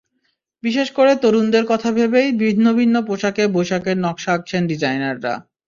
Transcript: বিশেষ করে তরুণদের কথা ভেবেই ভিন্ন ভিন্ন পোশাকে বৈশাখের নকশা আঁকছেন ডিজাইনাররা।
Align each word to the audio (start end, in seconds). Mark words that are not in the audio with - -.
বিশেষ 0.63 0.87
করে 0.91 1.11
তরুণদের 1.23 1.63
কথা 1.71 1.89
ভেবেই 1.91 2.29
ভিন্ন 2.41 2.65
ভিন্ন 2.73 2.95
পোশাকে 3.07 3.43
বৈশাখের 3.47 3.97
নকশা 3.97 4.31
আঁকছেন 4.35 4.61
ডিজাইনাররা। 4.67 5.33